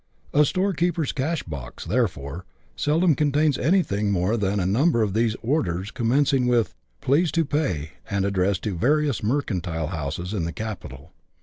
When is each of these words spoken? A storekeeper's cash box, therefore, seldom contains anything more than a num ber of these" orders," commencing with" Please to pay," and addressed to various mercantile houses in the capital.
A 0.33 0.45
storekeeper's 0.45 1.11
cash 1.11 1.43
box, 1.43 1.85
therefore, 1.85 2.43
seldom 2.75 3.13
contains 3.13 3.55
anything 3.59 4.09
more 4.09 4.35
than 4.35 4.59
a 4.59 4.65
num 4.65 4.91
ber 4.91 5.03
of 5.03 5.13
these" 5.13 5.35
orders," 5.43 5.91
commencing 5.91 6.47
with" 6.47 6.73
Please 7.01 7.31
to 7.33 7.45
pay," 7.45 7.91
and 8.09 8.25
addressed 8.25 8.63
to 8.63 8.75
various 8.75 9.21
mercantile 9.21 9.89
houses 9.89 10.33
in 10.33 10.43
the 10.43 10.53
capital. 10.53 11.11